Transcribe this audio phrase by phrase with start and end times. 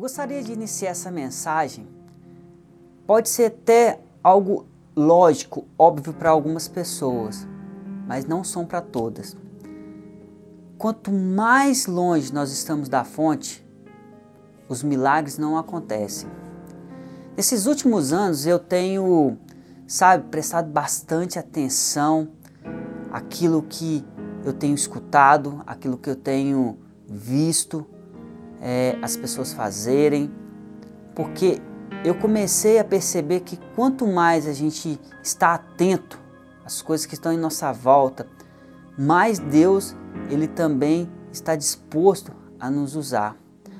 [0.00, 1.86] Eu gostaria de iniciar essa mensagem.
[3.06, 4.64] Pode ser até algo
[4.96, 7.46] lógico, óbvio para algumas pessoas,
[8.06, 9.36] mas não são para todas.
[10.78, 13.62] Quanto mais longe nós estamos da fonte,
[14.70, 16.30] os milagres não acontecem.
[17.36, 19.36] Nesses últimos anos eu tenho,
[19.86, 22.26] sabe, prestado bastante atenção
[23.12, 24.02] àquilo que
[24.46, 27.86] eu tenho escutado, aquilo que eu tenho visto
[28.60, 30.30] é, as pessoas fazerem,
[31.14, 31.60] porque
[32.04, 36.18] eu comecei a perceber que quanto mais a gente está atento
[36.64, 38.26] às coisas que estão em nossa volta,
[38.96, 39.96] mais Deus
[40.28, 43.36] ele também está disposto a nos usar,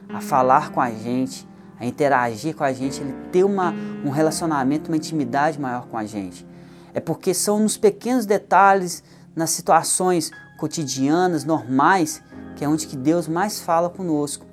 [0.08, 3.74] a falar com a gente, a interagir com a gente, ele ter uma,
[4.04, 6.46] um relacionamento, uma intimidade maior com a gente.
[6.92, 9.02] É porque são nos pequenos detalhes,
[9.34, 12.22] nas situações cotidianas, normais,
[12.56, 14.44] que é onde que Deus mais fala conosco.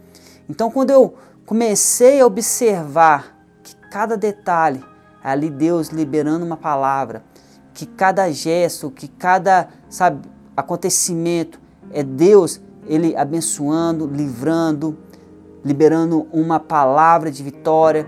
[0.49, 1.15] Então, quando eu
[1.45, 4.83] comecei a observar que cada detalhe
[5.23, 7.23] ali Deus liberando uma palavra,
[7.73, 11.59] que cada gesto, que cada sabe, acontecimento
[11.91, 14.97] é Deus ele abençoando, livrando,
[15.63, 18.07] liberando uma palavra de vitória,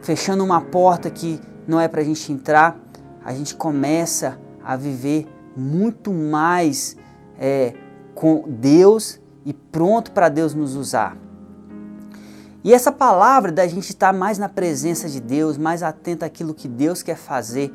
[0.00, 2.78] fechando uma porta que não é para a gente entrar,
[3.24, 6.96] a gente começa a viver muito mais
[7.38, 7.74] é,
[8.14, 11.25] com Deus e pronto para Deus nos usar.
[12.64, 16.66] E essa palavra da gente estar mais na presença de Deus, mais atento àquilo que
[16.66, 17.72] Deus quer fazer,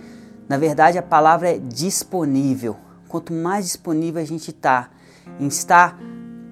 [0.50, 2.76] na verdade a palavra é disponível.
[3.08, 4.90] Quanto mais disponível a gente está
[5.40, 5.98] em estar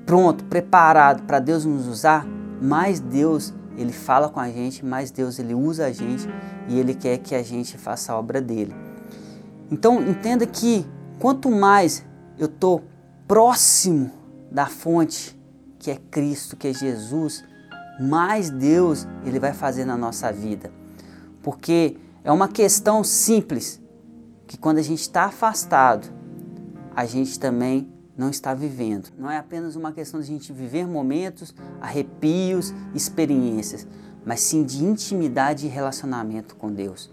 [0.05, 2.25] pronto, preparado para Deus nos usar,
[2.61, 6.27] mais Deus ele fala com a gente, mais Deus ele usa a gente
[6.67, 8.75] e ele quer que a gente faça a obra dele.
[9.71, 10.85] Então entenda que
[11.19, 12.05] quanto mais
[12.37, 12.83] eu estou
[13.27, 14.11] próximo
[14.51, 15.37] da fonte
[15.77, 17.43] que é Cristo, que é Jesus,
[17.99, 20.71] mais Deus ele vai fazer na nossa vida.
[21.43, 23.81] Porque é uma questão simples
[24.47, 26.07] que quando a gente está afastado,
[26.95, 29.09] a gente também não está vivendo.
[29.17, 33.87] Não é apenas uma questão de a gente viver momentos, arrepios, experiências,
[34.25, 37.09] mas sim de intimidade e relacionamento com Deus.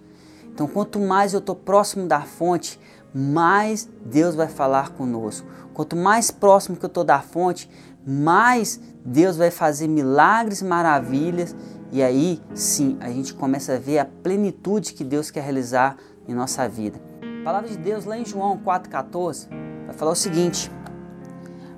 [0.47, 2.81] Então, quanto mais eu estou próximo da fonte,
[3.15, 5.47] mais Deus vai falar conosco.
[5.73, 7.71] Quanto mais próximo que eu estou da fonte,
[8.05, 11.55] mais Deus vai fazer milagres, maravilhas,
[11.93, 15.97] e aí sim a gente começa a ver a plenitude que Deus quer realizar
[16.27, 17.01] em nossa vida.
[17.41, 19.49] A palavra de Deus lá em João 4,14
[19.87, 20.73] vai falar o seguinte: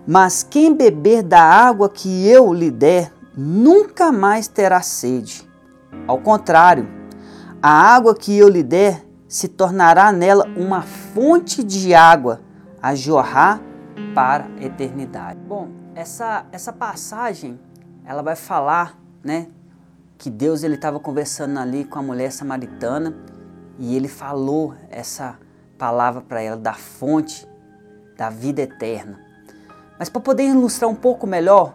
[0.07, 5.47] Mas quem beber da água que eu lhe der, nunca mais terá sede.
[6.07, 6.89] Ao contrário,
[7.63, 12.41] a água que eu lhe der se tornará nela uma fonte de água
[12.81, 13.61] a jorrar
[14.15, 15.39] para a eternidade.
[15.47, 17.59] Bom, essa, essa passagem,
[18.05, 19.49] ela vai falar, né,
[20.17, 23.17] que Deus ele estava conversando ali com a mulher samaritana
[23.81, 25.37] e ele falou essa
[25.77, 27.49] palavra para ela da fonte
[28.17, 29.19] da vida eterna.
[29.99, 31.75] Mas para poder ilustrar um pouco melhor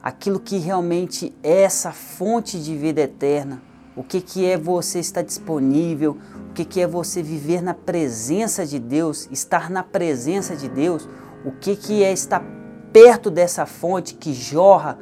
[0.00, 3.60] aquilo que realmente é essa fonte de vida eterna,
[3.96, 6.16] o que, que é você estar disponível,
[6.50, 11.08] o que, que é você viver na presença de Deus, estar na presença de Deus,
[11.44, 12.55] o que, que é estar
[12.96, 14.98] perto dessa fonte que jorra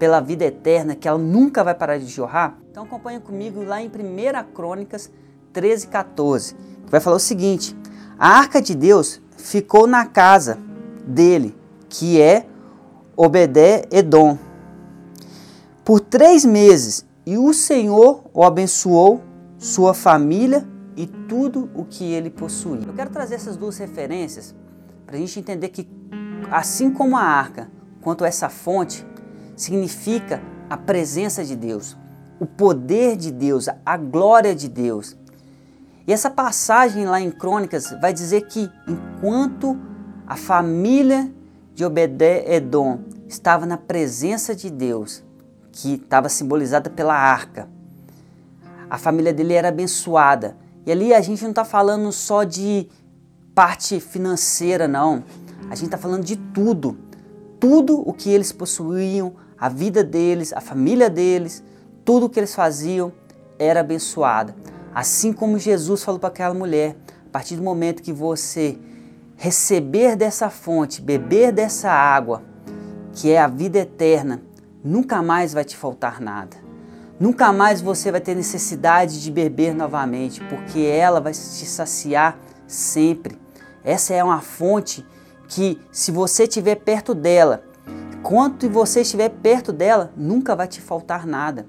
[0.00, 2.58] pela vida eterna, que ela nunca vai parar de jorrar?
[2.68, 5.08] Então acompanha comigo lá em 1 Crônicas
[5.52, 7.76] 13, 14, que vai falar o seguinte:
[8.18, 10.58] A arca de Deus ficou na casa
[11.06, 11.54] dele,
[11.88, 12.46] que é
[13.16, 14.36] Obedé Edom,
[15.84, 19.22] por três meses, e o Senhor o abençoou,
[19.56, 22.88] sua família e tudo o que ele possuía.
[22.88, 24.52] Eu quero trazer essas duas referências
[25.06, 25.84] para a gente entender que
[26.50, 27.70] assim como a arca,
[28.00, 29.06] quanto essa fonte,
[29.56, 31.96] significa a presença de Deus,
[32.38, 35.16] o poder de Deus, a glória de Deus.
[36.06, 39.76] E essa passagem lá em Crônicas vai dizer que enquanto
[40.26, 41.30] a família
[41.74, 45.22] de Obedé-Edom estava na presença de Deus,
[45.72, 47.68] que estava simbolizada pela arca,
[48.88, 50.56] a família dele era abençoada.
[50.86, 52.88] E ali a gente não está falando só de
[53.54, 55.24] parte financeira, não.
[55.70, 56.96] A gente está falando de tudo.
[57.58, 61.62] Tudo o que eles possuíam, a vida deles, a família deles,
[62.04, 63.12] tudo o que eles faziam
[63.58, 64.54] era abençoada.
[64.94, 66.96] Assim como Jesus falou para aquela mulher,
[67.26, 68.78] a partir do momento que você
[69.36, 72.42] receber dessa fonte, beber dessa água,
[73.12, 74.42] que é a vida eterna,
[74.84, 76.56] nunca mais vai te faltar nada.
[77.18, 83.38] Nunca mais você vai ter necessidade de beber novamente, porque ela vai te saciar sempre.
[83.82, 85.04] Essa é uma fonte
[85.48, 87.64] que, se você estiver perto dela,
[88.18, 91.66] enquanto você estiver perto dela, nunca vai te faltar nada,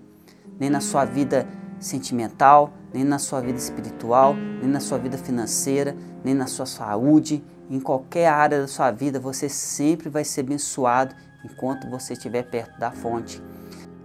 [0.60, 1.48] nem na sua vida
[1.80, 7.44] sentimental, nem na sua vida espiritual, nem na sua vida financeira, nem na sua saúde,
[7.70, 11.14] em qualquer área da sua vida, você sempre vai ser abençoado
[11.44, 13.42] enquanto você estiver perto da fonte.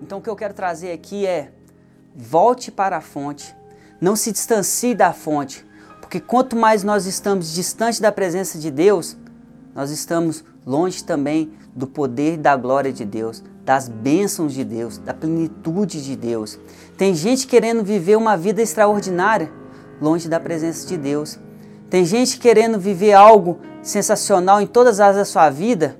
[0.00, 1.52] Então o que eu quero trazer aqui é
[2.14, 3.54] volte para a fonte,
[4.00, 5.64] não se distancie da fonte,
[6.00, 9.16] porque quanto mais nós estamos distante da presença de Deus,
[9.74, 14.98] nós estamos longe também do poder e da glória de Deus, das bênçãos de Deus,
[14.98, 16.58] da plenitude de Deus.
[16.96, 19.50] Tem gente querendo viver uma vida extraordinária
[20.00, 21.38] longe da presença de Deus.
[21.88, 25.96] Tem gente querendo viver algo sensacional em todas as áreas da sua vida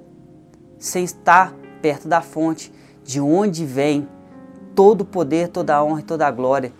[0.78, 2.72] sem estar perto da fonte,
[3.04, 4.08] de onde vem
[4.74, 6.72] todo o poder, toda a honra e toda a glória.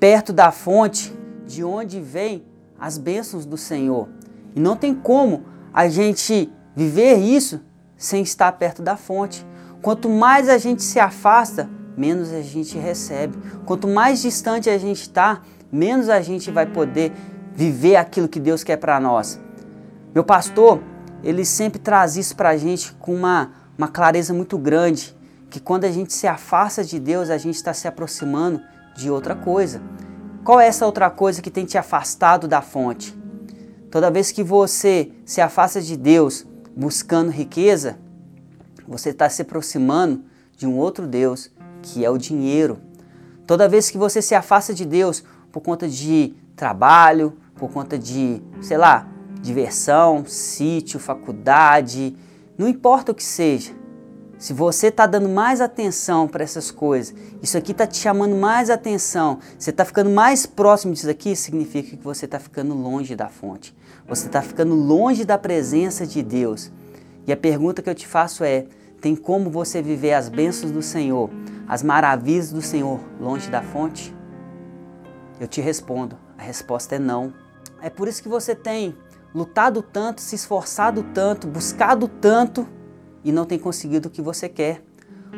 [0.00, 1.14] Perto da fonte,
[1.46, 2.44] de onde vem
[2.78, 4.08] as bênçãos do Senhor.
[4.54, 5.44] E não tem como
[5.74, 7.60] a gente viver isso
[7.96, 9.44] sem estar perto da fonte.
[9.82, 13.36] Quanto mais a gente se afasta, menos a gente recebe.
[13.66, 15.42] Quanto mais distante a gente está,
[15.72, 17.12] menos a gente vai poder
[17.54, 19.40] viver aquilo que Deus quer para nós.
[20.14, 20.80] Meu pastor,
[21.24, 25.16] ele sempre traz isso para a gente com uma, uma clareza muito grande,
[25.50, 28.60] que quando a gente se afasta de Deus, a gente está se aproximando
[28.96, 29.82] de outra coisa.
[30.44, 33.23] Qual é essa outra coisa que tem te afastado da fonte?
[33.94, 36.44] Toda vez que você se afasta de Deus
[36.76, 37.96] buscando riqueza,
[38.88, 40.24] você está se aproximando
[40.56, 41.48] de um outro Deus,
[41.80, 42.80] que é o dinheiro.
[43.46, 48.42] Toda vez que você se afasta de Deus por conta de trabalho, por conta de,
[48.60, 49.06] sei lá,
[49.40, 52.16] diversão, sítio, faculdade,
[52.58, 53.70] não importa o que seja.
[54.44, 58.68] Se você está dando mais atenção para essas coisas, isso aqui está te chamando mais
[58.68, 63.30] atenção, você está ficando mais próximo disso aqui, significa que você está ficando longe da
[63.30, 63.74] fonte.
[64.06, 66.70] Você está ficando longe da presença de Deus.
[67.26, 68.66] E a pergunta que eu te faço é:
[69.00, 71.30] tem como você viver as bênçãos do Senhor,
[71.66, 74.14] as maravilhas do Senhor, longe da fonte?
[75.40, 77.32] Eu te respondo: a resposta é não.
[77.80, 78.94] É por isso que você tem
[79.34, 82.68] lutado tanto, se esforçado tanto, buscado tanto
[83.24, 84.82] e não tem conseguido o que você quer.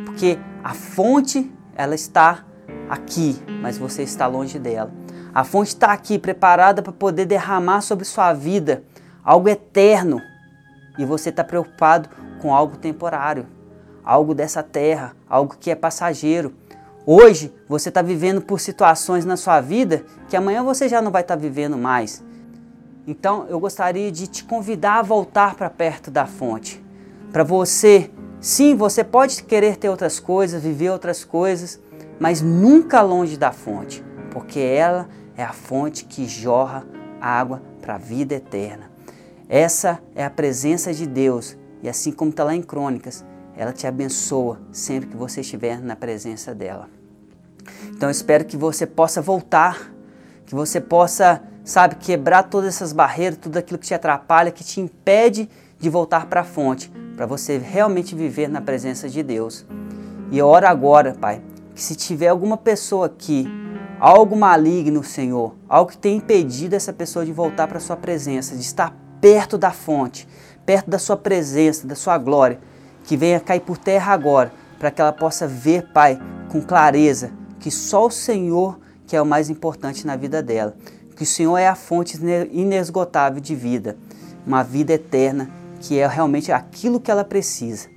[0.04, 2.44] Porque a fonte, ela está
[2.88, 4.92] aqui, mas você está longe dela.
[5.32, 8.82] A fonte está aqui, preparada para poder derramar sobre sua vida
[9.26, 10.22] algo eterno.
[10.96, 12.08] E você está preocupado
[12.40, 13.46] com algo temporário,
[14.04, 16.54] algo dessa terra, algo que é passageiro.
[17.04, 21.22] Hoje você está vivendo por situações na sua vida que amanhã você já não vai
[21.22, 22.24] estar tá vivendo mais.
[23.06, 26.85] Então eu gostaria de te convidar a voltar para perto da fonte.
[27.32, 31.80] Para você, sim, você pode querer ter outras coisas, viver outras coisas,
[32.18, 36.86] mas nunca longe da fonte, porque ela é a fonte que jorra
[37.20, 38.90] água para a vida eterna.
[39.48, 43.24] Essa é a presença de Deus, e assim como está lá em Crônicas,
[43.56, 46.88] ela te abençoa sempre que você estiver na presença dela.
[47.88, 49.92] Então espero que você possa voltar,
[50.44, 54.80] que você possa sabe, quebrar todas essas barreiras, tudo aquilo que te atrapalha, que te
[54.80, 59.64] impede de voltar para a fonte, para você realmente viver na presença de Deus.
[60.30, 61.40] E oro agora, Pai,
[61.74, 63.48] que se tiver alguma pessoa aqui,
[63.98, 68.54] algo maligno, Senhor, algo que tenha impedido essa pessoa de voltar para a sua presença,
[68.54, 70.28] de estar perto da fonte,
[70.64, 72.60] perto da sua presença, da sua glória,
[73.04, 76.20] que venha cair por terra agora, para que ela possa ver, Pai,
[76.50, 80.74] com clareza, que só o Senhor que é o mais importante na vida dela
[81.16, 82.18] que o Senhor é a fonte
[82.52, 83.96] inesgotável de vida,
[84.46, 87.88] uma vida eterna, que é realmente aquilo que ela precisa.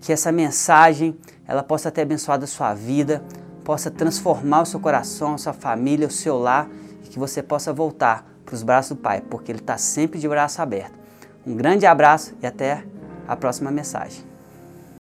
[0.00, 3.22] Que essa mensagem ela possa ter abençoado a sua vida,
[3.64, 6.68] possa transformar o seu coração, a sua família, o seu lar
[7.04, 10.28] e que você possa voltar para os braços do Pai, porque Ele está sempre de
[10.28, 10.98] braço aberto.
[11.46, 12.84] Um grande abraço e até
[13.26, 14.29] a próxima mensagem.